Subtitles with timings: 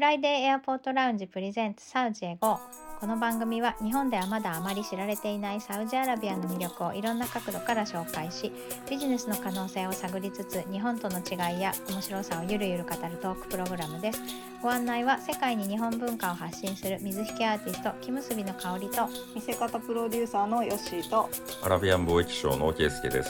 [0.00, 2.58] フライデーエアポートラウンジプレゼンツサウジへ GO
[3.00, 8.50] この番組は日本ではまだあまり知られていないサウジアラビアの魅力をいろんな角度から紹介し
[8.88, 14.22] ビジネスの可能性を探りつつ日本との違いや面白さをゆるゆる語るトークプログラムです
[14.62, 21.28] ご案内は世界に日本文化を発信する水引アーティスト木結びの香りと見せ方プロデューサーのヨッシーとよ
[21.62, 23.28] アラビアン貿易商の圭介です。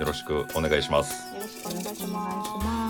[0.00, 1.32] よろしくお願いします。
[1.40, 2.87] ろしくお願いしお願まいします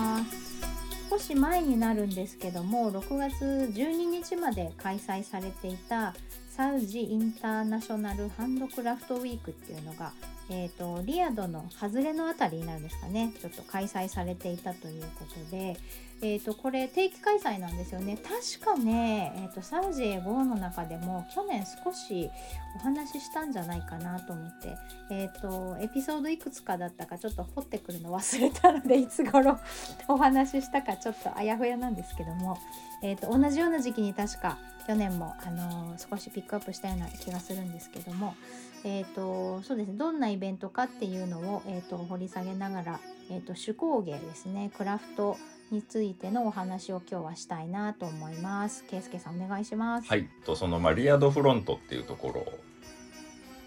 [1.09, 6.13] 少し前になるんですけども6月12日まで開催されていた
[6.49, 10.11] サウジインターナショナルハンドクラフトウィークっていうのが、
[10.51, 13.33] えー、とリアドの外れの辺りになるんですかね。
[13.41, 15.77] ちょっと開催されていたということで、
[16.21, 18.17] えー、とこれ定期開催なんですよね。
[18.17, 22.29] 確かね、えー、とサウジへ GO の中でも去年少し
[22.75, 24.75] お話ししたんじゃないかなと思って。
[25.11, 29.57] えっ、とエピソードいくつかだったかちょっと掘ってくるの忘れたのでいつ頃
[30.07, 32.57] お話ししたかちょっとあやふやなんですけども、
[33.01, 34.57] えー、と同じような時期に確か
[34.89, 38.35] 去年も、あのー少しピックアップしたような気がするんですけども、
[38.83, 39.97] えー、とそうですね。
[39.97, 44.71] どんなイベントかっていうのを、えー、と掘り下げながら、えー、と手工芸ですね。
[44.75, 45.37] クラフト
[45.71, 48.83] についてのお話を今日はしたいなと思います。
[48.85, 50.07] けいすけさんお願いします。
[50.07, 52.45] はい、とそのまあリアドフロントっていうとこ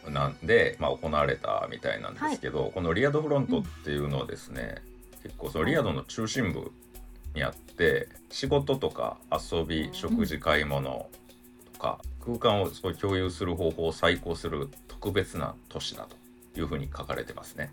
[0.05, 4.77] ろなんで、まあ、行われたみたいなんですけど、このリアドフロントっていうのはですね、
[5.22, 6.72] 結構そのリアドの中心部
[7.34, 11.09] にあって仕事とか遊び食事買い物
[11.72, 16.06] とか、空間をそう共有する方法を再考する特別な都市だ
[16.55, 17.72] というふうに書かれてますね。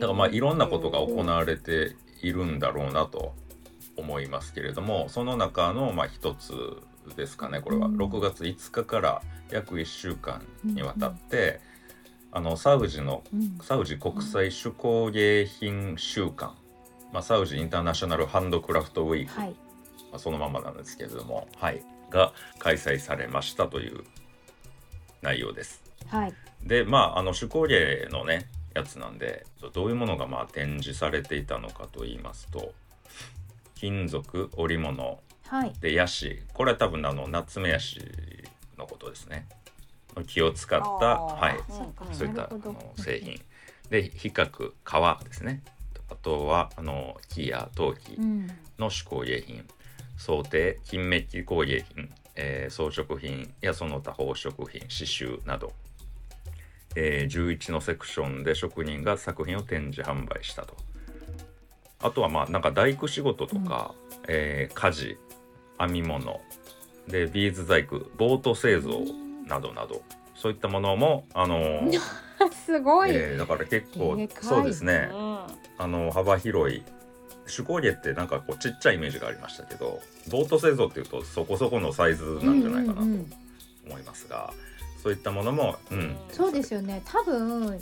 [0.00, 3.34] だからまあいろんなことが行われているんだろうなと
[3.98, 6.52] 思いますけれどもその中のまあ一つ
[7.16, 7.86] ですかねこれは。
[7.86, 11.60] うん6月5日から約1週間にわたって、
[12.30, 13.58] あのサウジのうん。
[13.62, 16.54] サウジ国際手工芸品週間、
[17.12, 19.50] まあ、サウジインターナショナルハンドクラフトウィーク、はい。
[20.10, 24.04] まあ、そのままなんですけれども、はい、が開催されましたという
[25.22, 25.82] 内容です。
[26.06, 26.34] はい。
[26.62, 32.72] でまああの手工芸のねやつなんでどういうものがまあ展示されていたのかと言いますと
[33.78, 35.72] 金属織物はい。
[35.80, 36.42] でヤシ。
[36.52, 38.00] これは多分あの夏目ヤシ
[38.76, 39.46] のことですね。
[40.26, 41.56] 木を使ったはい。
[41.70, 42.12] そうか。
[42.12, 43.40] そういったあの製品。
[43.88, 45.62] で比較革ですね。
[46.10, 48.48] あとはあの木や陶器うん。
[48.80, 49.64] の手工芸品。
[50.16, 53.54] 想定金メッキ工芸品、えー装飾品。
[53.60, 54.80] やその他宝飾品。
[54.80, 55.72] 刺繍など、
[56.96, 60.76] えー11のセクションで職人が作品を展示販売したと
[62.00, 63.94] あとはまあなんか大工仕事とか、
[64.28, 65.18] えー家事
[65.78, 66.40] 編み物
[67.06, 69.00] でビーズ細工ボート製造
[69.46, 70.02] などなど
[70.34, 72.00] そういったものもあのー
[72.66, 75.18] すごい、えーだから結構そうですね、うん。
[75.78, 76.82] あの幅広い
[77.46, 80.00] 手工芸ってなんかこうちっちゃいイメージがありましたけど
[80.30, 83.32] ボート製造っていうとそこそこのサイズなんじゃないかなとうんうんうん。
[83.88, 84.52] 思いますが、
[85.02, 87.00] そういったものも、うん、そうですよね。
[87.06, 87.80] 多分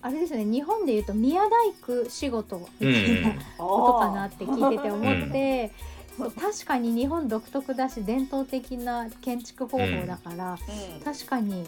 [0.00, 1.72] あれですよね日本でいうと宮大
[2.04, 5.72] 工仕事みたいなことかなって聞いてて思って、
[6.16, 10.58] そう確かに日本独特だし伝統的な建築方法だから、うん
[11.04, 11.66] 確かに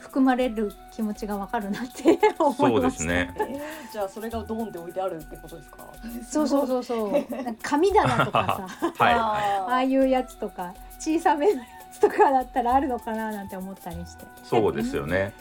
[0.00, 3.04] 含まれる気持ちがわかるなって 思そいうました。
[3.04, 3.34] ですね。
[3.36, 5.86] えーじゃあそれがドーンって置いてあるってことですか？
[6.30, 7.26] そうそうそうそう。
[7.62, 14.24] 紙棚とかさ、 はいあ ああいうやつとか小さめのやつとかだったらあるのかななんて思ったりして。
[14.44, 15.34] そうですよね。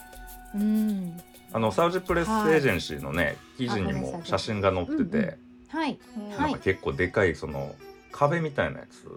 [0.54, 1.18] うん。
[1.54, 5.38] あのサウジプレスエージェンシーのね、記事にも写真が載ってて、うんうん。
[5.70, 6.00] はい。
[6.18, 6.38] うんはい。
[6.40, 7.76] なんか結構でかいその
[8.12, 9.08] 壁みたいなやつ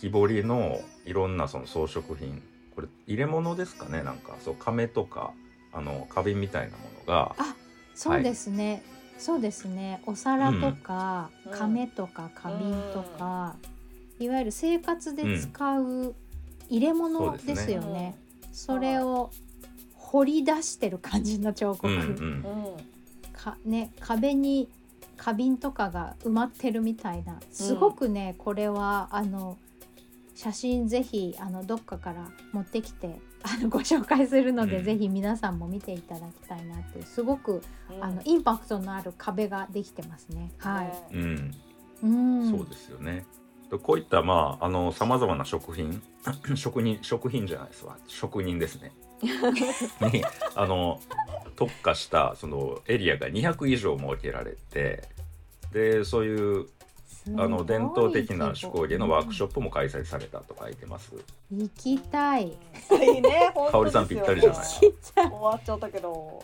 [0.00, 2.42] 木彫りのいろんなその装飾品。
[2.74, 4.02] これ入れ物ですかね？
[4.02, 5.32] なんかそう亀とか
[5.72, 7.34] あの花瓶みたいなものが。
[7.94, 8.82] そうですね。
[9.18, 10.00] そうですね。
[10.06, 11.52] お皿とか、うん。
[11.52, 13.56] 亀とか花瓶とか、
[14.18, 16.14] いわゆる生活で使う
[16.70, 18.16] 入れ物ですよね。
[18.52, 19.30] それを
[20.10, 21.88] 掘り出してる感じの彫刻。
[21.88, 22.90] うんうんうん
[23.32, 24.68] かね壁に
[25.16, 29.56] 花瓶とかが埋まってるみたいなすごくね、これはあの
[30.34, 40.52] 写真ぜひあのどっかから持ってきてあのご紹介するので、うんぜひ皆さんも見ていただきたいなっていうすごく、うんあのインパクトのある壁ができてますね。
[40.58, 40.86] はい。
[40.86, 41.54] ねうん
[42.02, 42.06] う
[42.44, 42.50] ん。
[42.50, 43.24] そうですよね。
[43.70, 46.02] でこういったまああのさまざまな食品
[46.56, 48.92] 職人食品じゃないですわ職人ですね
[50.12, 50.24] に
[50.54, 51.00] あの
[51.56, 55.02] 特化したそのエリアが200以上設けられて
[55.72, 56.66] でそういう
[57.36, 61.10] あの伝統的な手工芸のワークショッップも開催されたと書いてます。
[61.12, 61.22] プ
[61.52, 62.46] 行きたい。
[62.48, 62.48] い
[63.18, 64.62] いね 香織さんぴったりじゃない？
[64.64, 64.92] 終
[65.30, 66.42] わっちゃったけど。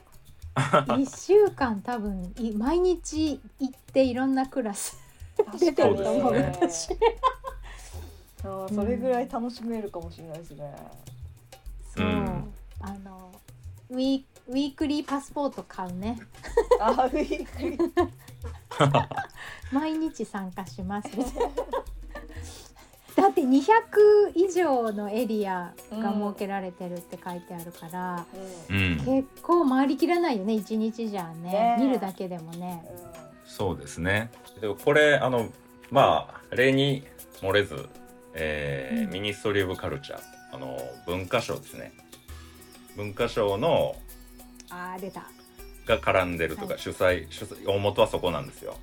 [0.98, 4.98] 一週間多分い毎日行っていろんなクラス
[5.58, 6.34] 出てると思う。
[6.34, 6.98] そうです私。
[8.44, 10.76] あーそれぐらい楽しめるかもしれないですね。
[11.96, 13.32] そう、うんあの
[13.90, 16.18] ウィーウィークリーパスポート買うね。
[16.80, 19.06] あーウィークリー。
[19.72, 21.08] 毎日参加します。
[23.16, 23.62] だって200
[24.34, 28.26] 以上のエリアが設けられてるって書いてあるから、
[28.68, 28.76] うん。
[28.76, 31.50] うん、結構回りきらないよね一日じゃね。
[31.50, 31.82] ねえ。
[31.82, 32.84] 見るだけでもね。
[33.46, 34.30] そうですね。
[34.60, 35.48] でもこれあの
[35.90, 37.04] まあ例に
[37.40, 37.88] 漏れず、
[38.34, 39.10] えーうん。
[39.10, 40.20] Ministry of Culture
[40.52, 41.92] あの文化省ですね。
[42.96, 43.96] 文化省の
[44.70, 45.22] あー出た。
[45.86, 46.78] が絡んでるとか、はい。
[46.80, 48.76] 主催主催大元はそこなんですよ。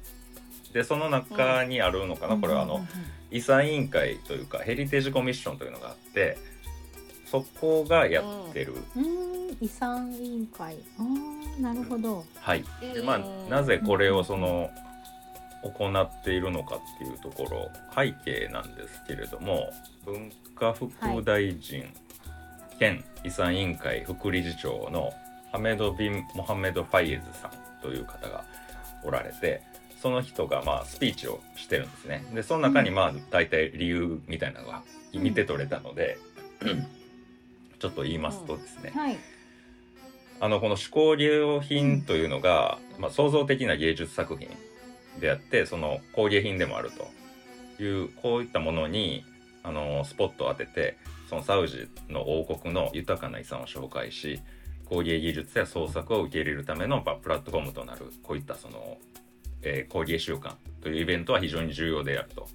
[0.72, 2.90] でその中にあるのかな、これはあのうんうんうん
[3.32, 6.38] 遺産委員会というか Heritage Commission というのがあって
[7.26, 9.04] そこがやってる、うん。
[9.04, 10.78] うーん遺産委員会。
[11.00, 12.24] あーなるほど。
[12.40, 12.64] はい。
[12.94, 14.70] でまあうんなぜこれをその
[15.64, 19.72] 行っているのかっていうところ背景なんですけれども
[20.06, 20.92] 文化副
[21.24, 21.86] 大臣
[22.80, 25.14] 兼遺産委員会副理事長の
[25.52, 28.44] ハメド・ビン・モハメド・ファイエズさんという方が
[29.04, 29.62] おられて
[30.02, 32.26] その人がまあスピーチをしてるんですね。
[32.34, 34.84] でその中にまあ大体理由みたいなのが
[35.14, 36.18] 見て取れたので、
[37.80, 39.18] ちょっと言いますとですね、はい。
[40.42, 44.50] あのこの手工芸品というのが、まあ、創造的な芸術作品
[45.22, 49.24] であってその工芸品でもあるというこういったものに
[49.64, 50.98] あのスポットを当てて
[51.30, 54.40] そのサウジの王国の豊かな遺産を紹介し
[54.86, 58.98] 工芸技術や創作を受け入れるためのまあプラットフォームとなるこういったその、
[59.62, 62.48] えー工芸週間というイベントは非常に重要であると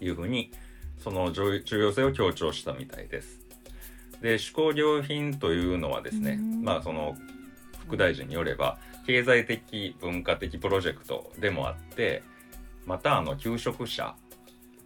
[0.00, 0.52] いうふうに
[0.98, 3.40] その重重要性を強調したみたいです。
[4.20, 7.16] で手工業品というのはですねうんまあその
[7.86, 12.22] 副大臣によれば経済的文化的プロジェクトでもあって
[12.86, 14.14] またあの求職者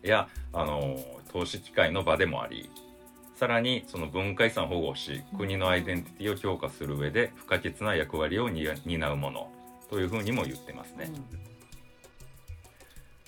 [0.02, 0.99] やあの
[1.32, 2.70] 投資機会の場でもあり
[3.37, 9.51] さらにその文化遺産を保護し国のアイデンティティを強化する上で不可欠な役割を担担うもの
[9.91, 11.11] というふうにも言ってますね。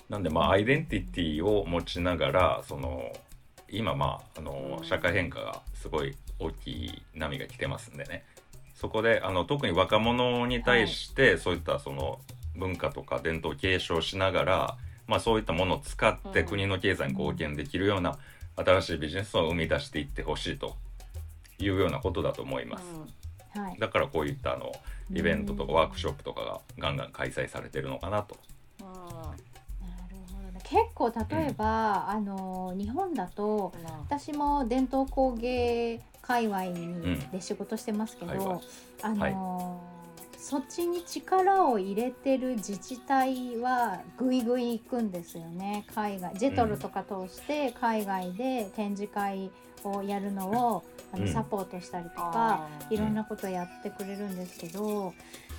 [0.09, 3.11] なんでまあアイデンティティを持ちながらその
[3.69, 8.23] 今まああの社会変化がすごい大きい波が来てますんでね。
[8.75, 12.19] そこであの特に若者に対してそういったその
[12.55, 14.77] 文化とか伝統を継承しながら、
[15.07, 16.45] まあ、そういったものを使ってうん。
[16.47, 18.17] 国の経済に貢献できるような
[18.57, 20.75] 新しいビジネスを生み出していってほしいと
[21.59, 22.83] いうようなことだと思います。
[23.57, 23.79] はい。
[23.79, 24.71] だからこういったあの
[25.13, 28.37] イベントとかワークショップとかがガンガン開催されてるのかなと。
[28.79, 30.59] なるほどね。
[30.63, 33.73] 結構例えば、あの日本だと
[34.09, 38.29] 私も伝統工芸界隈にで仕事してますけど、
[39.01, 39.76] 界隈あの
[40.49, 45.85] そっちに力を入れてる自治体はぐいぐい行くんですよね。
[45.93, 49.51] 海外ジェトルとか通して海外で展示会
[49.83, 51.33] をやるのをあのうん。
[51.33, 55.13] サポートしたりとか、いろんなことやってくれるんですけど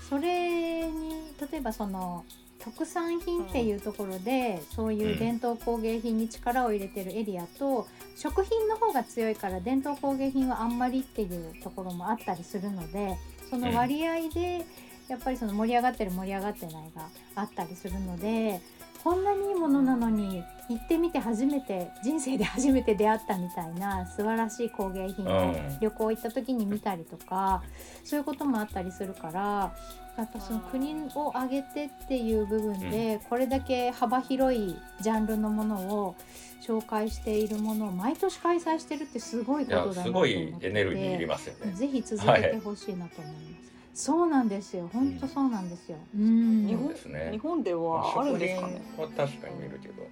[0.08, 1.10] それに
[1.52, 2.24] 例えばその
[2.58, 7.86] 特産品っていうところで、そういう伝統工芸品に力を入れてるエリアと
[8.16, 13.18] 食品の方が強いから伝統工芸品はあんまりっていうところもあったりするので
[13.48, 14.64] その割合で
[15.08, 18.60] やっぱりその盛り上がってる盛り上がってないがあったりするので
[19.08, 25.78] こんなにいいものなのに行ってみて初めて人生で初めて出会ったみたいな素晴らしい工芸品をうん。
[25.80, 27.62] 旅行行った時に見たりとか
[28.04, 29.74] そういうこともあったりするから
[30.18, 36.14] やっぱその国を挙げてっていう部分でこれだけ幅広いジャンルのものを
[36.60, 41.72] 紹介しているものを毎年開催してるってすごいことだなと思すごいってエネルギーいりますよね。
[41.72, 44.88] ぜひ続けてほしいなと思います、そうなんですよ。
[44.92, 45.98] 本当そうなんですよ。
[46.16, 46.66] うん。
[46.68, 47.28] 日本ですね。
[47.32, 48.80] 日本ではあるんですかね？
[48.96, 50.06] は確かに見るけど。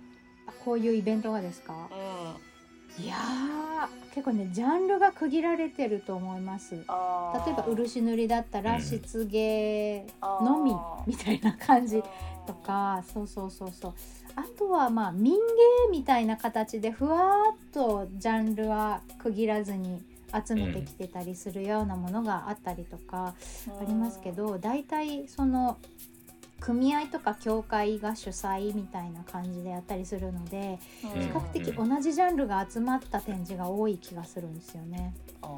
[0.64, 1.88] こういうイベントがですか？
[2.99, 3.05] うん。
[3.05, 6.75] いやー結構ねジャンルが区切られてると思います。
[6.75, 10.75] 例えば漆塗りだったらうん漆芸のみ
[11.07, 12.02] みたいな感じ
[12.47, 13.95] とかそうそうそうそう。
[14.35, 15.40] あとはまあ民芸
[15.93, 20.02] みたいな形でふわーっとジャンルは区切らずに
[20.47, 23.35] 集めてきてたりするようなものがあったりとか
[23.80, 25.78] ありますけど大体その
[26.61, 31.21] 組合とか協会が主催みたいな感じでやったりするのでうん。
[31.21, 35.14] 比較的同じジャンルが集まった展示が多い気がするんですよね。
[35.42, 35.49] あ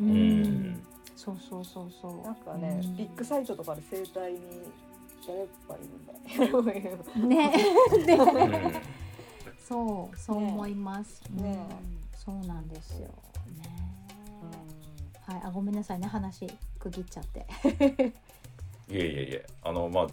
[0.00, 0.42] ううん。
[0.42, 0.82] ん。
[1.16, 2.22] そうそうそうそう。
[2.22, 2.96] ーなんかね、うん。
[2.96, 4.38] ビッグサイトとかで生態に
[5.28, 6.12] やればいいんだ。
[7.26, 7.52] ね。
[7.96, 8.06] うん。
[8.06, 8.82] ね
[9.68, 11.22] そうそう思います。
[11.30, 11.66] ね。
[11.86, 13.08] うんそうなんですよ。
[13.08, 13.12] ね。
[15.26, 15.40] はい。
[15.44, 16.06] あごめんなさいね。
[16.06, 16.46] 話
[16.78, 17.46] 区切っちゃって。
[18.88, 19.46] いえいえいえ。
[19.62, 20.06] あのまあ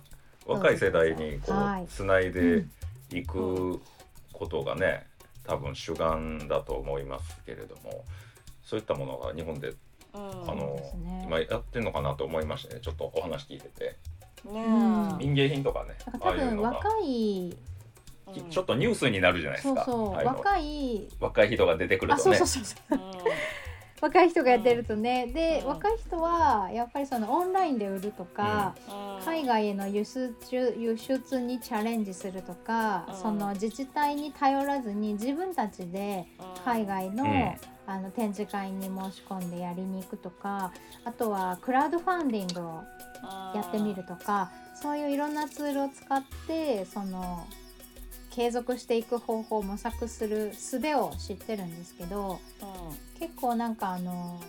[0.45, 1.83] 若い世代にこはい。
[1.83, 2.65] うつないで
[3.11, 3.79] いく
[4.33, 5.05] ことがね
[5.43, 8.03] 多分主眼だと思いますけれども
[8.63, 9.73] そういったものが日本で、う
[10.19, 10.19] ん。
[10.49, 11.23] あのね。
[11.25, 12.81] 今やってんのかなと思いましたね。
[12.81, 13.97] ちょっとお話聞いてて。
[14.45, 16.69] ねうん民芸品とかねなんか多ああいうのが。
[16.71, 17.55] 分若いえ
[18.49, 19.83] ちょっとニュースになるじゃないですか。
[19.85, 20.25] そうそう。
[20.25, 21.07] 若い。
[21.19, 22.39] 若い人が出てくるとね。
[24.01, 25.27] 若い人がやってるとね。
[25.27, 25.67] でうん。
[25.69, 29.25] 若い人はやっぱりそのオンラインで売るとか、うん。
[29.25, 30.33] 海外への輸出
[30.77, 33.15] 輸出にチャレンジするとか、うん。
[33.15, 36.25] その自治体に頼らずに自分たちで
[36.63, 37.55] 海外の,、うん。
[37.87, 40.71] あの展示会に申し込んでやりに行くとか
[41.05, 42.83] あとはクラウドファンディングを
[43.55, 47.45] やってみるとかそういういろんなツールを使ってその
[48.29, 52.39] 継続していく方法を模索する術を知ってるんですけど
[53.19, 54.41] 結構なんかあの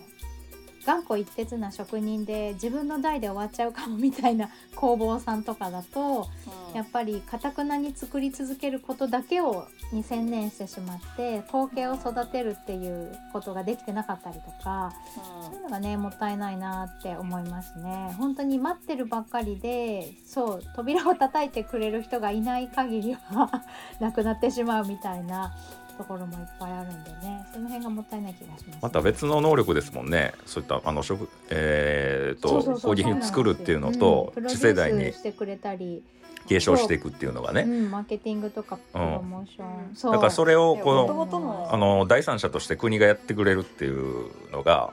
[0.87, 6.29] 頑固一徹な職人で自分の代で終わっちゃうかもみたいな工房さんとかだと
[6.75, 18.15] やっぱりかたくなに作り続けることだけをに専念してしまって後継を育てるっていうことができてなかったりとかそういうのがねもったいないなって思いますね。
[18.19, 23.63] 本当に待ってるばっかりでそう扉を叩いてくれる人がいない限りは
[24.01, 25.53] なくなってしまうみたいな
[26.01, 30.33] ところもいっぱいあるんでねその辺がもったいない気がします、また別の能力ですもんね。
[30.47, 36.03] そういったあの食えー、と工芸品作るっていうのとうん次世代にしてくれたり、
[36.49, 37.63] 継承していくっていうのがね。
[37.63, 40.13] うん、マーケティングとかプロモーション、うん。
[40.13, 44.93] だからそれをもことのあの第三者として国がやってくれるっていうのが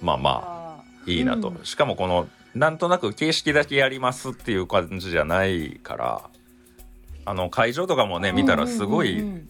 [0.00, 1.64] まあまああいいなと、うん。
[1.64, 6.30] しかもこのなんとなく形式だけやりますっていう感じじゃないから
[7.26, 9.42] あの会場とかもね見たらすごい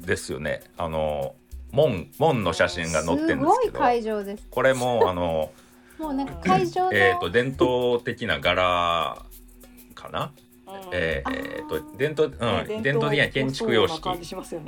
[0.00, 1.34] ですよね、あの
[1.72, 3.68] 門門の写真が載ってるんですけど。
[3.68, 4.46] すごい会場です。
[4.50, 5.52] これもあの
[5.98, 9.22] もうなんか会場の、えーと伝統的な柄
[9.94, 10.32] かな、
[10.66, 10.74] うん。
[10.92, 14.06] えーえーと伝統、うん、ね伝統的な建築様式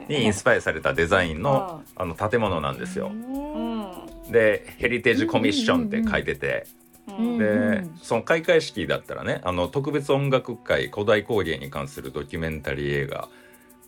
[0.09, 3.07] にインスパイアされたデザインのあの建物なんですよ。
[3.07, 4.31] うん。
[4.31, 6.67] でヘリテージコミッションって書いてて、
[7.09, 7.39] うん。
[7.39, 7.99] で、うん。
[8.03, 13.29] その開会式だったらねあの特別音楽会古代工芸に関するドキュメンタリー映画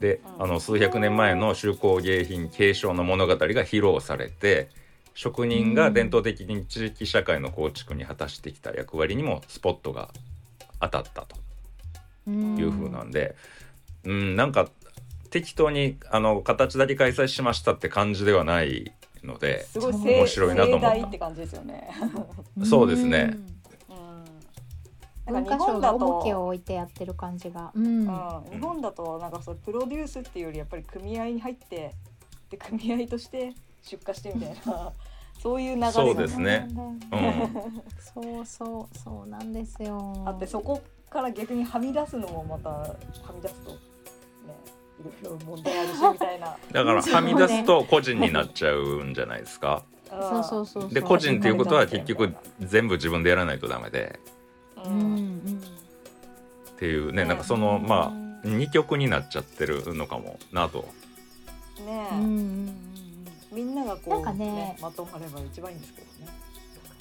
[0.00, 0.44] で、うん。
[0.44, 4.68] あの数百年前の手工芸品継承の物語が披露されて
[5.14, 10.08] 職人が伝統的に地域社会の構築に果たしてきた役割にもスポットが
[10.80, 11.36] 当たったと
[12.26, 12.58] うん。
[12.58, 13.36] いう風なんで、
[14.04, 14.68] うん、なんか
[15.30, 18.92] 適当にあの形だけ開催しましたって感じではない
[19.24, 19.64] ので。
[19.64, 21.06] すごい面白いなと思った。
[21.06, 21.88] って感じですよね。
[22.64, 23.36] そうですね
[25.32, 27.84] 文なんか日本だ化省が重きをと、置いてやってる感じが、うん。
[27.84, 28.06] うん、
[28.50, 31.94] 日本だとなんかそれプロデュースっていうよりやっぱり組合に入って
[32.50, 34.92] で組合として出荷してみたいな
[35.40, 36.68] そういう流れがそうですね。
[36.70, 37.82] そうなん
[38.14, 40.22] そうそうそうなんですよ。
[40.26, 42.96] あってそこから逆にはみ出すのもまたは
[43.34, 43.78] み出すとね
[45.00, 46.56] いろいろ問題あるしみたいな。
[46.72, 49.84] だからはみ出すと個人になっちゃうんじゃないですか。
[50.08, 50.94] そうそうそうそう。
[50.94, 54.20] で個人っていうことは結局全部自分でやらないとダメで
[54.84, 60.88] っていうねなんかそのまあ二極になっちゃってるのかもなと。
[61.84, 62.74] ねえ、うんうんうんうん。
[63.52, 66.44] みんながこうなんかねまとまれば一番いいんですけどね。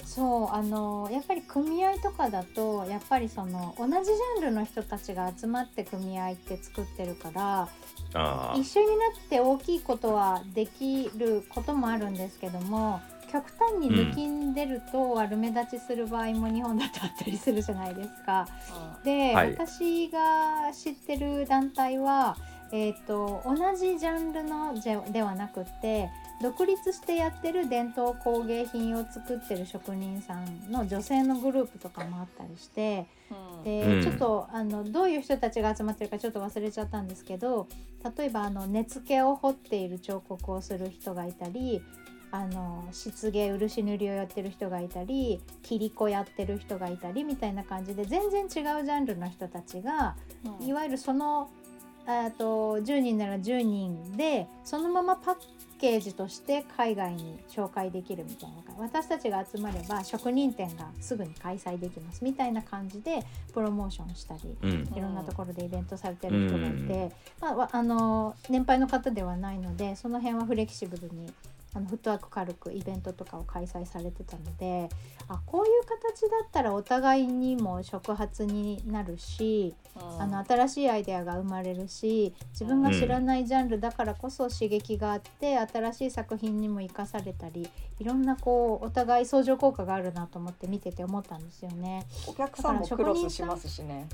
[0.04, 7.68] そうあのやっぱり組合とかだとやっぱりその同じジャンルの人たちが集まって組合って作ってるから
[8.14, 8.54] あ。
[8.56, 13.00] 一緒になって大きいことはできることもあるんですけども
[13.34, 18.46] 極端に抜きんでると悪目立ちする場合も日本だとあったりするじゃないですか。
[19.02, 19.50] で、はい。
[19.54, 22.36] 私が知ってる団体は、
[22.70, 26.10] えー、と同じジャンルのじゃではなくって
[26.40, 33.06] 独立してやってる伝統工芸品を作ってる職人さんの女性のグループとかもあったりして
[33.58, 33.64] うん。
[33.64, 34.02] で、うん。
[34.02, 37.66] ちょっとあのどういう人たちが集まってるかちょっと忘れちゃったんですけど
[38.16, 41.82] 例えばあの根付けを彫っている彫刻をする人がいたり
[42.34, 50.16] あの漆芸漆塗りをやってる人がいたり切子やってる人がいたりみたいな感じで全然違うジャンルの人たちが
[50.60, 50.66] うん。
[50.66, 51.48] いわゆるその
[52.06, 55.36] あと10人なら10人でそのままパッ
[55.78, 64.92] ケージとして海外に紹介できるみたいな私たちが集まれば職人展がすぐに開催できますみたいな感じでプロモーションしたりうん。
[64.96, 71.32] いろんなところでイベントされてる人がいて、まあわ、あの年配の方ではないのでその辺はフレキシブルに
[71.74, 74.88] あのフットワーク軽くイベントとかを開催されてたので
[75.28, 79.84] あこういう形だったらお互いにも触発になるし、うん
[80.18, 87.68] あの新しいアイデアが生まれるし自分が知らないジャンルだからこそ刺激があって新しい作品にも生かされたり
[88.00, 92.06] いろんなこうお互い相乗効果があるなと思って見てて思ったんですよね。
[92.26, 94.08] お客さんもクロスしますしね。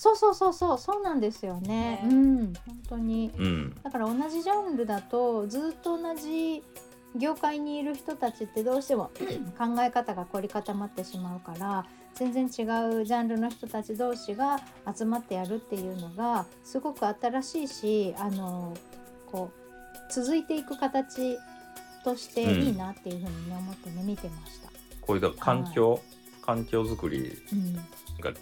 [0.00, 2.00] あそうそうそうそうそうなんですよね。
[2.02, 2.02] ね。
[2.04, 2.54] うん本
[2.88, 3.30] 当に。
[3.36, 3.74] うん。
[3.82, 6.62] だから同じジャンルだとずっと同じ
[7.16, 9.10] 業界にいる人たちってどうしても
[9.58, 12.46] 考え方が凝り固まってしまうから全然違
[13.00, 14.60] うジャンルの人たち同士が
[14.96, 18.74] 集まってやるっていうのがすごく新しいしあの
[19.30, 21.36] こう続いていく形
[22.04, 24.70] としていいなっていうふうにね思ってね見てました。
[25.00, 26.00] こういう環境、
[26.44, 27.76] 環境づくりうん。
[28.20, 28.32] が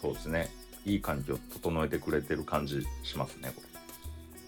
[0.00, 0.48] そうですね
[0.88, 3.62] いい環境を整えてくれてる感じしますねこ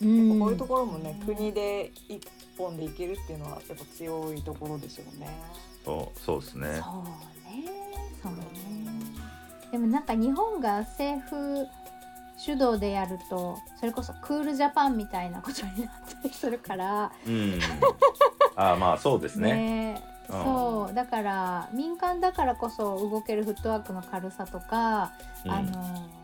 [0.03, 0.39] うん。
[0.39, 5.27] こういうところもね国で一本でいけるっていうのはやっぱ強いところですよね。
[5.27, 5.29] れ
[5.85, 6.67] そうそうですね。
[6.67, 6.83] そうね
[8.23, 8.39] そうね。
[9.73, 11.67] でもなんか日本が政府
[12.37, 17.13] 主導でやるとそれこそクールジャパンみたいなことになったりするから。
[17.27, 17.59] うん。
[18.57, 19.53] あまあそうですね。
[19.53, 20.03] ね。
[20.29, 20.45] うん。
[20.45, 20.95] そう。
[20.95, 25.13] だから民間だからこそ動けるフットワークの軽さとか、
[25.45, 25.51] うん。
[25.51, 26.20] あの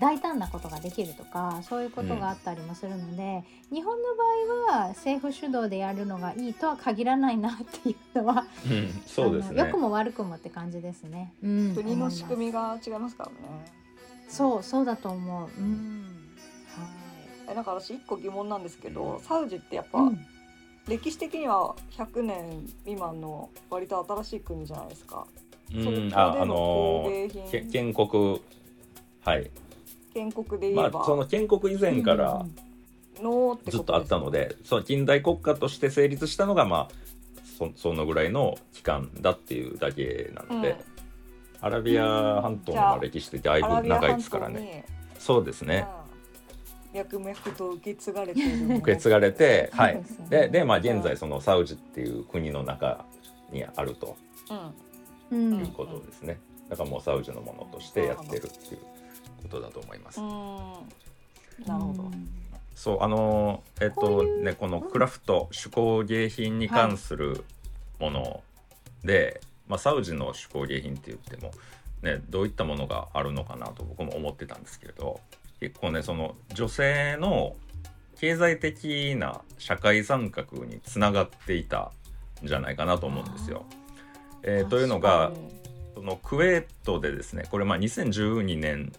[0.00, 4.08] 大胆なことができるとかそういうことがあったりもするので、日本の
[4.66, 11.34] 場合は政府主導でやるのがいいとは限らないなっていうのはうんそうですね良くも悪くもって感じですね。
[11.42, 13.36] うん国の仕組みがが違いますからね。
[14.28, 15.48] そうそうだと思う。
[15.60, 16.06] うん
[17.48, 20.16] えなんか私一個疑問なんですけど、サウジってやっぱ、はい。
[20.88, 25.26] 歴史的には100年未満の割と新しい国じゃないですか。
[25.74, 27.08] うんああの
[27.70, 28.40] 建国
[29.22, 29.50] はい
[30.12, 32.44] 建国で言えば、まあその建国以前から
[33.68, 36.94] ずっとあったのでその近代国家として成立したのがまあ
[37.58, 40.76] そそのぐらいの期間だっていうだけなので、うん。
[41.60, 44.86] アラビア半島の歴史ってだいぶ長いですからね。
[45.18, 45.86] そうですね、
[46.94, 46.98] うん。
[47.00, 50.02] 脈々と受け継がれて受け継がれてはい。
[50.30, 53.04] でででまあ現在そのサウジっていう国の中
[53.52, 54.16] にあると
[55.30, 55.60] うんうん。
[55.60, 56.40] いうことですね、
[56.70, 58.80] だからもうサウジのものとしてやってるっていう
[59.40, 60.26] ことだと思います、うん。
[61.66, 62.10] なるほど。
[62.74, 67.44] そうあのーえっことねこのクラフト手工芸品に関する
[67.98, 68.42] もの
[69.04, 71.52] で、まあ、サウジの手工芸品って言っても、
[72.02, 75.20] ね、どういったものがあるのかなと僕も思ってたんですけれど
[75.60, 77.54] 結構ねその女性の
[78.18, 81.92] 経済的な社会参画につながっていた
[82.42, 83.66] んじゃないかなと思うんですよ。
[84.42, 85.32] えーというのが
[85.94, 88.90] そのクウェートでですねこれまあ2012年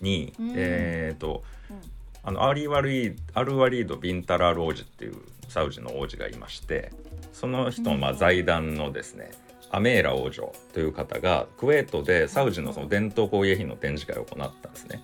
[0.00, 0.52] に、うん。
[0.56, 1.80] えーとうん。
[2.24, 5.14] あのアリワリーアルワリード・ビンタラール王子っていう
[5.48, 6.92] サウジの王子がいまして
[7.32, 9.30] その人のまあうん財団のですね
[9.70, 15.02] アメーラ王女という方がクウェートでサウジのその伝統工芸品の展示会を行ったんですね。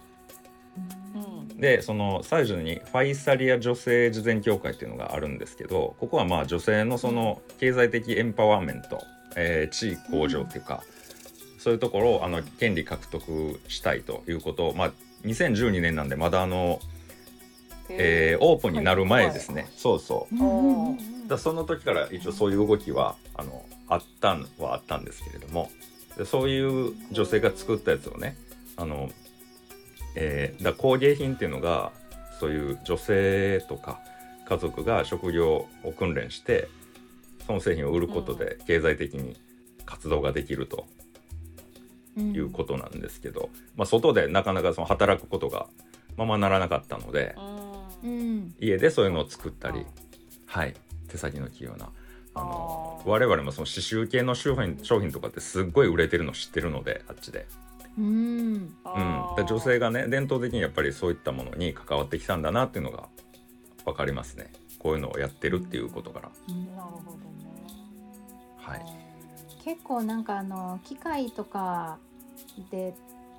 [1.15, 1.61] うん。
[1.61, 9.03] でそのサウジにファイサリア女性慈善協会っていうのがあるんですけどここはまあ女性のその経済的エンパワーメント、
[9.37, 10.83] えー地位向上っていうか、
[11.65, 14.69] そういうところをあの権利獲得したいということ。
[14.69, 14.93] を、まあ、
[15.25, 16.79] 2012年なんでまだあの、
[17.89, 20.37] えーオープンになる前ですね、そうそう。
[20.37, 25.71] うんうんだその時から一応そういう動きはあのあったんはあったんですけれども。
[26.19, 28.37] でそういう女性が作ったやつをね
[28.77, 29.11] あの、
[30.17, 31.93] えーだ工芸品っていうのが
[32.41, 34.01] そういう女性とか
[34.47, 36.69] 家族が職業を訓練して
[37.47, 39.35] その製品を売ることで経済的に
[39.87, 40.85] 活動ができると。
[40.89, 40.94] うん
[42.17, 45.67] いうことなんですけど、まあ、外でなかなかその働くことが
[46.17, 48.11] ままならなかったのでうん。
[48.11, 49.87] うん家でそういうのを作ったり、
[50.47, 50.75] はい、
[51.09, 51.89] 手先の器用な
[52.35, 57.47] あの我々もその刺繍系の商品商品とかってすっごい売れてるの知ってるのであっちで,、
[57.97, 58.05] うん。
[58.05, 58.67] うん、
[59.37, 63.09] で女性がね伝統的にやっぱりそういったものに関わってきたんだなっていうのが
[63.85, 64.53] 分かりますね。
[64.85, 67.25] こういうのをやってるっていうことから、なるほどね。
[68.59, 68.85] はい、
[69.65, 71.99] 結構なんかあの機械とか
[72.71, 72.95] で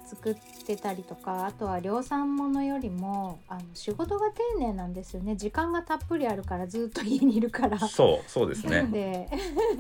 [0.06, 0.36] 作っ
[0.66, 7.80] てたりとかあとは量産物よりもあの仕事が丁寧なんですよね時間がたっぷりあるからずっと家にいるから。
[7.80, 9.30] そうそうですねで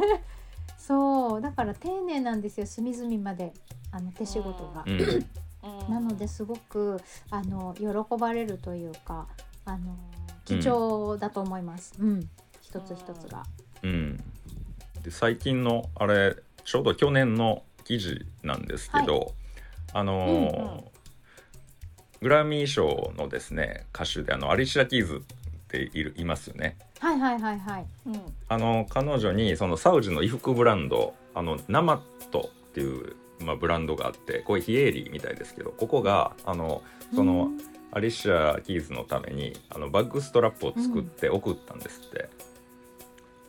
[0.78, 3.54] そうだから丁寧なんですよ隅々まで
[3.92, 4.84] あの手仕事が。
[4.86, 5.26] うんうん
[5.90, 7.88] なのですごくあの喜
[8.20, 9.28] ばれるというか
[9.66, 9.98] あの
[10.46, 11.96] 貴重だと思います。
[12.00, 12.30] うん、
[12.62, 13.44] 一つ一つが。
[13.82, 14.24] うん、
[15.06, 19.34] で最近のあれちょうど去年の記事なんですけど、
[19.94, 20.84] あのーうんうん
[22.22, 26.76] グラミー賞のですね歌手であのアリシア・キーズっているいますよね。
[27.00, 27.86] はいはいはいはい。
[28.08, 36.82] うんあの彼女にそのサウジの衣服ブランドあのナマットっていう、まあ、ブランドがあってこれヒエリーみたいですけどここがあの
[37.14, 37.50] その
[37.92, 42.22] アリシア・キーズのためにあのバッグストラップを作って送ったんですって。
[42.22, 42.28] うん、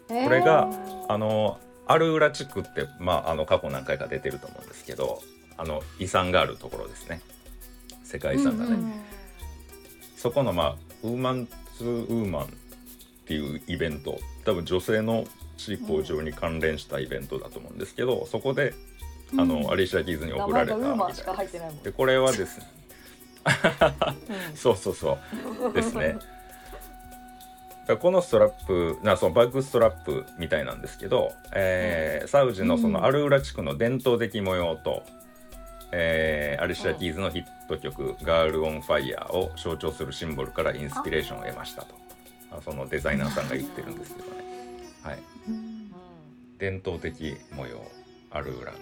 [0.08, 0.96] これがえー。
[1.08, 5.22] あのアルウラ地区って、まあ、あの過去何回か出てると思うんですけど
[5.56, 7.20] あの遺産があるところですね。
[8.02, 8.92] 世界遺産がね、うんうん
[10.16, 12.48] そこのまあウーマンズウーマンっ
[13.26, 15.24] ていうイベント多分女性の
[15.56, 18.74] 地位向上に関連したイベントだと思うんですけど、そこで
[19.32, 19.70] あの、うん。
[19.70, 20.76] アリシャ・キーズに贈られた
[21.82, 22.66] でこれはですね。
[24.54, 25.18] う そうそうそ
[25.70, 25.72] う。
[25.72, 26.16] ですね。
[27.94, 35.04] このストラップなそのバッグストラップみたいなんですけど、えーサウジのそのアルウラ地区の伝統的模様と、
[35.92, 41.94] えーアリシャ・キーズのヒット曲「Girl on Fire」を象徴するシンボルからインスピレーションを得ましたと。
[42.50, 44.34] あそのデザイナーさんが言ってるんですけどね、
[45.02, 45.18] はい、
[46.58, 47.84] 伝統的模様
[48.30, 48.78] アルウラの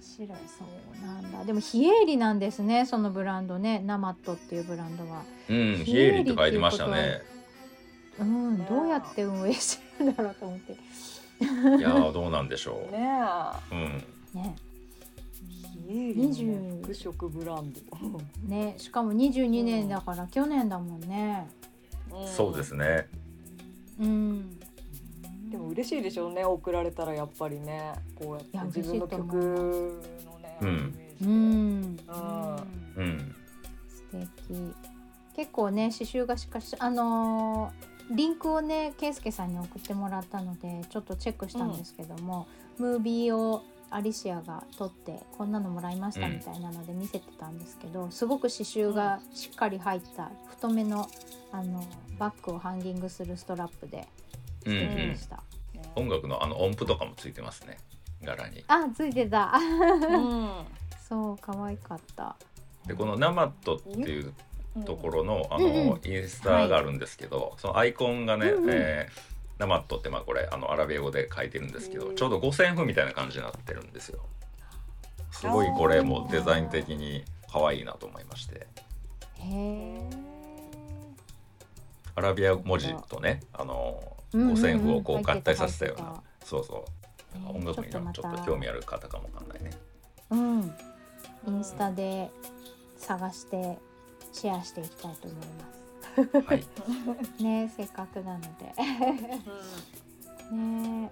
[0.00, 0.64] 白いそ
[1.04, 1.44] うなんだ。
[1.44, 3.80] でも非営利なんですねそのブランドね。
[3.84, 5.22] ナマットっていうブランドは。
[5.48, 7.22] うんヒエリって書いてましたね
[8.20, 10.72] うんどうやって運営してるんだろうと思って。
[10.72, 10.74] い
[11.80, 13.08] やーどうなんでしょう、ね
[13.70, 14.04] うん。
[14.34, 15.92] ねえ。
[15.92, 17.80] 家入りの服飾ブランド。
[18.46, 21.48] ねしかも22年だから去年だもんね。
[22.36, 23.06] そうですね。
[24.00, 24.58] うん。
[25.50, 27.94] でも嬉しいでしょうね送られたらやっぱりね。
[28.16, 30.94] こうやって自分の曲のね、うん。
[31.22, 31.96] うん。
[32.96, 33.34] うん。
[33.88, 34.74] 素敵。
[35.36, 42.46] 結構ね刺繍がしかしあのーリンクをね圭介さんに送ってもらったのでちょっとチェックしたんですけども、
[42.78, 51.08] ムービーをアリシアが撮ってこんなのもらいましたみたいなので見せてたんですけど、すごく刺繍がしっかり入った太めの
[51.50, 51.84] あの
[52.18, 54.06] バッグをハンギングするストラップで
[54.64, 55.42] 素うんうん敵でした。
[55.96, 57.78] 音楽のあの音符とかもついてますね。
[58.22, 58.64] 柄に。
[58.68, 59.54] あついてた。
[59.54, 60.50] うん。
[61.08, 62.36] そう可愛かった。
[62.86, 64.34] でこのナマットっていう
[64.84, 72.16] ところのあのんインスタがあるんですけど、そのアイコンがね、うえーナマットってまあこれあのアラビア語で書いてるんですけどうん。
[72.16, 74.20] ちょうど五線譜みたいな感じになってるんですよ。
[75.32, 78.54] すごいこれもデザイン的に可愛いなと思いまして。
[78.54, 78.66] へ
[79.44, 80.10] え。
[82.14, 84.54] アラビア文字とねあのうんうんうん。
[84.54, 86.84] 五線譜をこう合体させたようなそうそ
[87.34, 87.38] う。
[87.38, 89.70] ね音楽にちょっと興味ある方かもわかんないね。
[90.30, 90.74] うん、
[91.48, 92.30] インスタで
[92.96, 93.78] 探して
[94.38, 96.68] シェアしていきたいと思いまはいす。
[97.42, 98.72] ね、せっかくなので。
[100.54, 101.10] ね、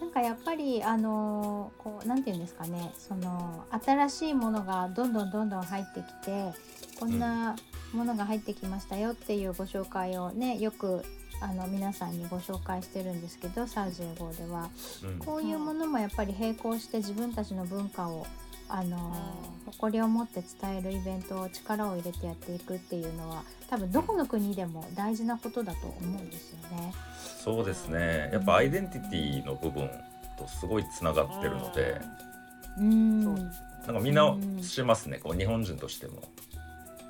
[0.00, 6.52] なんかやっぱりあのーこうなんていうんですかね、その新しいものがどんどんどんどん入ってきて、
[6.98, 7.56] こんな
[7.92, 11.02] ものが入ってきましたよっていうご紹介をね、よく
[11.40, 14.68] あの皆さんにご紹介してるんですけど、サウジ英語では。
[15.04, 18.26] うんこういうものもやっぱり並行して自分たちの文化を
[18.68, 19.16] あの
[19.66, 26.92] 誇りを持って伝えるイベントを力を入れてやっていくっていうのは多分どこの国でも大事なことだと思うんですよね。
[27.42, 28.30] そうですね。
[28.32, 29.88] やっぱアイデンティティの部分
[30.38, 32.00] とすごいつながってるので、
[32.78, 33.46] うん、なん
[33.86, 35.18] かみんなしますね。
[35.18, 36.22] こう日本人としても。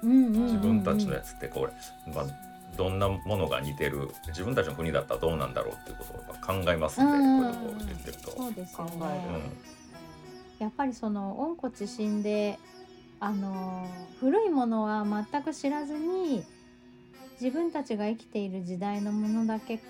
[0.02, 0.46] うんうんうんうん。
[0.46, 1.68] 自分たちのやつってこ
[2.06, 2.26] う、まあ、
[2.76, 7.54] どんなものが似てる自分たちの国だったらどうなんだろうっていうことをやっぱ考えますんで、うん。
[7.54, 8.30] こういうことを言ってると。
[8.30, 8.90] そうですよね。
[8.92, 9.87] 考える
[10.58, 12.58] やっぱりその温故知新で
[13.20, 13.88] あの
[14.20, 16.44] 古いものは全く知らずに
[17.40, 19.80] 自分たちが生きている時代のものだけ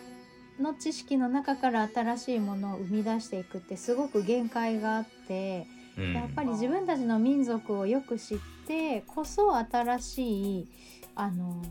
[0.61, 6.15] の知識の中から新しいものを生み出していくってすごく限界があってうん。
[6.15, 10.69] やっぱり自分たちの民族をよく知ってこそ新しい
[11.15, 11.63] あの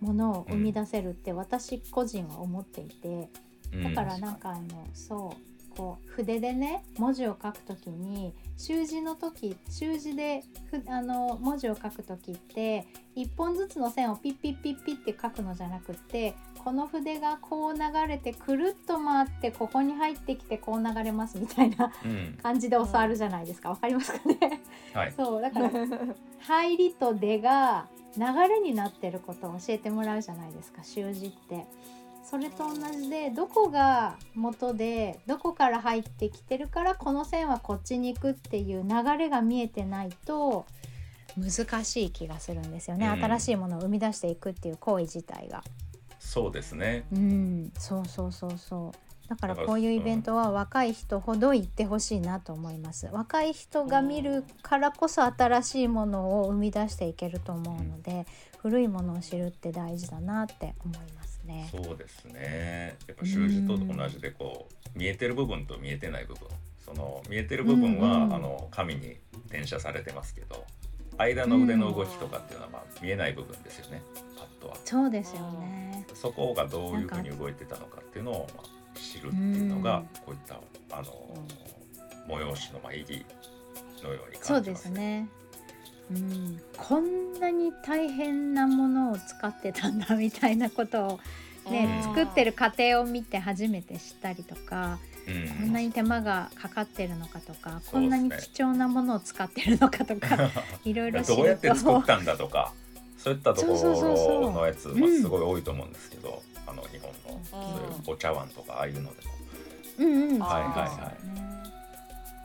[0.00, 3.28] ものを生み出せるって私個人は思っていて。
[3.72, 5.49] だからなんかあのそう
[5.80, 22.38] こう筆でね文字を書くときに習字の時習字でふあの文字を書く時って一本ずつの線をピッピッピッピッって書くのじゃなくってこの筆がこう流れてくるっと回ってここに入ってきてこう流れますみたいなうん。
[22.42, 23.70] 感じで教わるじゃないですか。
[23.70, 24.60] わかりますかね？
[24.92, 25.70] はい、そうだから
[26.40, 27.86] 入りと出が
[28.18, 31.64] 流れになってることを教えてもらうじゃないですか習字って。
[32.30, 40.64] それと同じでどこが元でどこから入ってきてるからこの線はこっちに行くっていう流れが見えてないと
[41.36, 45.64] 難しい気がするんですよね、うん新しいものを生み出していくっていう行為自体が。
[46.20, 47.04] そうですね。
[47.12, 49.28] うん、そうそうそうそう。
[49.28, 53.08] だからだからこういうイベントは若い人ほど行ってほしいなと思います。
[53.10, 58.26] 若い人が見るからこそ新しいものを生み出していけると思うので、
[58.58, 61.68] 古いものを知るって大事だなって思いますね。
[61.70, 62.96] そうですね。
[63.06, 66.48] やっぱ習字と同じでこう見えてる部分と見えてない部分。
[66.84, 70.64] その見えてる部分は、うんうんあの紙に転写されてますけど、
[71.18, 74.02] 間の腕の動きとかっていうのはまあ見えない部分ですよね。
[74.36, 74.76] パッとは。
[74.84, 76.06] そうですよね。
[76.14, 80.60] そこがどういうふうに動いてたのかっていうのをまあ知るっていうのがうんこういった
[80.96, 81.34] あの
[82.28, 83.24] 催しのまあ意義
[84.02, 85.28] のようにそうで感じますすね。
[86.10, 86.20] ね。
[86.20, 91.20] うん、こんなに大変なものを使ってたんだみたいなこと
[91.66, 92.14] を、ねうん。
[92.14, 95.48] 作ってる過程を見て初めて知ったりとか、うん。
[95.48, 97.76] こんなに手間がかかってるのかとか、ね。
[97.90, 100.50] こんなに貴重なものを使ってるのかとか
[100.84, 102.72] いろいろ知るとどうやって作ったんだとか
[103.18, 107.44] そういったところのやつ、すごい多いと思うんですけど、あの日本のうん。
[107.44, 109.14] そういうお茶碗とかああいうのでも。
[109.98, 110.70] うんうん、はいはい
[111.02, 111.50] はい。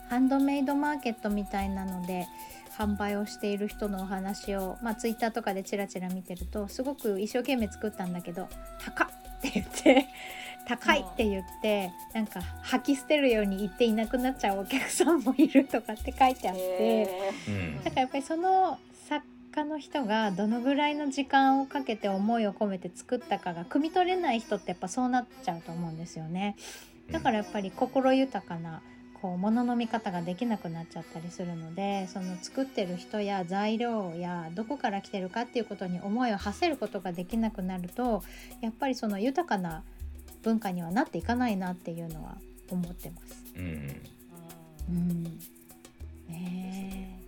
[0.10, 2.28] ハンドメイドマーケットみたいなので
[2.78, 8.50] 販売をしている人のお話を、まあ、ツイッターとかでチラチラ見てるとすごく一生懸命作ったんだけど
[8.84, 10.08] 高っって言って
[10.68, 17.06] 高いって言ってなんか吐き捨てるように言っていなくなっちゃうお客さんもいるとかって書いてあって。
[17.84, 26.56] だからやっぱりその作家の人がどのぐらいの時間をかけて思いを込めて作ったかが汲み取れない人ってやっぱそうなっちゃうと思うんですよね。
[27.12, 28.82] だからやっぱり心豊かな
[29.26, 38.22] こう物の見方ができなくなっちゃったりするのでその作ってる人や材料やどこから来てるかっていうことに思いを馳せることができなくなると
[38.62, 39.82] やっぱりその豊かな
[40.44, 42.38] 文化にはなっていかないなっていうのは
[42.70, 43.44] 思ってます。
[43.58, 44.02] うん
[44.90, 45.24] うん、
[46.30, 47.20] ね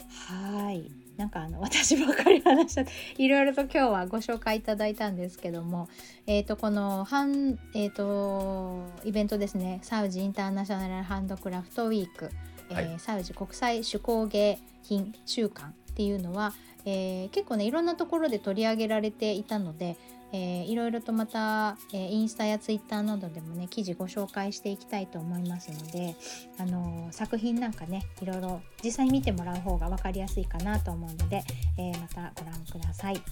[0.00, 0.04] え。
[0.34, 5.88] はいなんかあの私ばかり話しちゃっていろいろと今日はご紹介いただいたんですけども、
[6.26, 9.78] えー、とこのハン、えー、とイベントですね。
[9.82, 12.30] サウジインターナショナルハンドクラフトウィーク、
[12.70, 12.98] えーはい。
[12.98, 16.52] サウジ国際手工芸品週間っていうのは、
[16.84, 19.96] えー結構ねいろんなところで取り上げられていたので、
[20.36, 26.16] えーいろいろとまた、えーインスタやツイッターなどでもね記事ご紹介していきたいと思いますので、
[26.58, 31.44] あのー作品なんかねいろいろ実際に見てもらう方が分かりやすいかなと思うので、
[31.78, 33.22] えーまたご覧ください。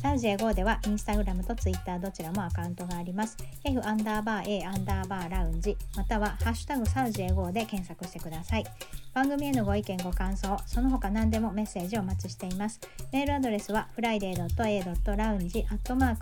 [0.00, 3.36] サウジエゴではインスタグラムとツイッターどちらもアカウントがあります。
[3.64, 8.64] F アンダーバー A アンダーバーラウンジまたはハッシュタグサウジエゴで検索してください。
[9.12, 12.80] 番組へのご意見ご感想その他何でもメッセージをお待ちしています。
[13.12, 15.66] メールアドレスはフライデー .a.lounge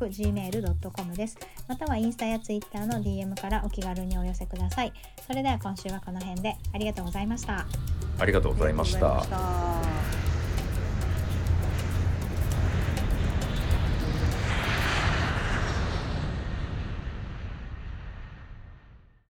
[0.08, 1.38] friday.a.lounge.gmail.com です。
[1.66, 4.92] またはインスタやツイッターの DM からお気軽にお寄せください。
[5.26, 7.66] それでは今週はこの辺でありがとうございました。
[8.18, 10.27] ありがとうございましたありがとうございました